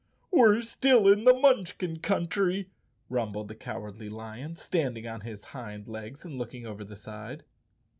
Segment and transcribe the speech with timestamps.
[0.31, 2.71] "We're still in the Munchkin country,"
[3.07, 7.43] rumbled the Cowardly Lion, standing on his hind legs and looking over the side.